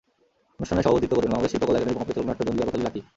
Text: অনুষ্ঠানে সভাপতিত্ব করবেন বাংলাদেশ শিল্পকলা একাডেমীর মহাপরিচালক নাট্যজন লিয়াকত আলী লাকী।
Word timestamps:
অনুষ্ঠানে 0.57 0.85
সভাপতিত্ব 0.85 1.13
করবেন 1.15 1.31
বাংলাদেশ 1.33 1.51
শিল্পকলা 1.53 1.77
একাডেমীর 1.77 1.95
মহাপরিচালক 1.97 2.27
নাট্যজন 2.29 2.53
লিয়াকত 2.55 2.75
আলী 2.75 2.83
লাকী। 2.87 3.01